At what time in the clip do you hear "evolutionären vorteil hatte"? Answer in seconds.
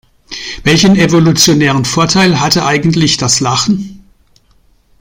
0.95-2.65